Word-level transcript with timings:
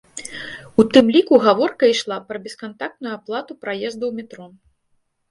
У 0.83 0.83
тым 0.93 1.09
ліку 1.15 1.33
гаворка 1.47 1.83
ішла 1.91 2.17
пра 2.29 2.37
бескантактную 2.45 3.11
аплату 3.17 3.57
праезду 3.67 4.03
ў 4.09 4.13
метро. 4.21 4.45